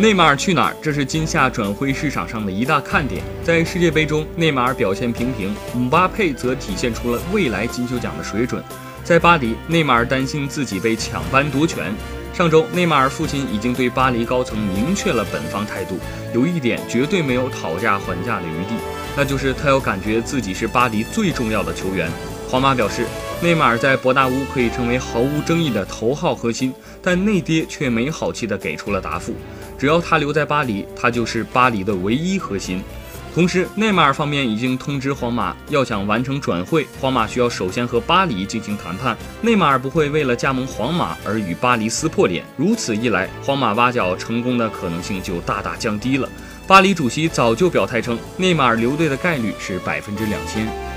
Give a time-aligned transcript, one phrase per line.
[0.00, 0.76] 内马尔去哪儿？
[0.80, 3.22] 这是今夏转会市场上的一大看点。
[3.44, 8.64] 在世界杯中，内马尔表现平平，姆巴佩则体现出了未来金球奖的水准。
[9.04, 11.92] 在巴黎，内马尔担心自己被抢班夺权。
[12.32, 15.98] 上周，内马尔父亲已经对巴黎高层明确了本方态度，
[16.34, 18.80] 有一点绝对没有讨价还价的余地，
[19.14, 22.10] 那就是他要感觉自己是巴黎最重要的球员。
[22.50, 23.06] 皇马表示，
[23.40, 29.32] 内马尔在伯纳乌可以成为毫无争议的头号核心，但内爹却没好气地给出了答复：
[29.78, 32.82] 只要他留在巴黎，他就是巴黎的唯一核心。
[33.32, 39.16] 同时，内马尔方面已经通知皇马，要想完成转会，皇马需要首先和巴黎进行谈判。
[39.40, 46.28] 内马尔不会为了加盟皇马而与巴黎撕破脸，如此一来，皇马挖角成功的可能性就大大降低了。
[46.66, 50.89] 巴黎主席早就表态称，内马尔留队的概率是百分之两千。